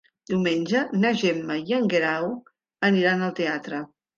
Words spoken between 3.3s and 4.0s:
teatre.